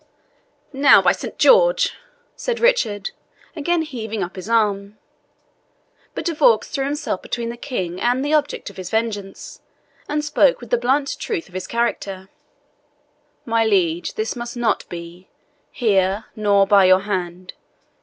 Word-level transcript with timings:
"Now, 0.73 0.99
by 1.03 1.11
Saint 1.11 1.37
George!" 1.37 1.93
said 2.35 2.59
Richard, 2.59 3.11
again 3.55 3.83
heaving 3.83 4.23
up 4.23 4.35
his 4.35 4.49
arm. 4.49 4.97
But 6.15 6.25
De 6.25 6.33
Vaux 6.33 6.65
threw 6.67 6.85
himself 6.85 7.21
between 7.21 7.49
the 7.49 7.55
King 7.55 8.01
and 8.01 8.25
the 8.25 8.33
object 8.33 8.71
of 8.71 8.77
his 8.77 8.89
vengeance, 8.89 9.61
and 10.09 10.25
spoke 10.25 10.59
with 10.59 10.71
the 10.71 10.79
blunt 10.79 11.17
truth 11.19 11.47
of 11.47 11.53
his 11.53 11.67
character, 11.67 12.29
"My 13.45 13.63
liege, 13.63 14.13
this 14.15 14.35
must 14.35 14.57
not 14.57 14.89
be 14.89 15.29
here, 15.71 16.25
nor 16.35 16.65
by 16.65 16.85
your 16.85 17.01
hand. 17.01 17.53